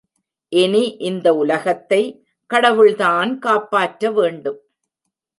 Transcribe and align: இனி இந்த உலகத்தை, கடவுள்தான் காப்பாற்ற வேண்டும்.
இனி 0.51 0.97
இந்த 0.99 1.35
உலகத்தை, 1.35 1.99
கடவுள்தான் 2.49 3.39
காப்பாற்ற 3.39 4.11
வேண்டும். 4.11 4.59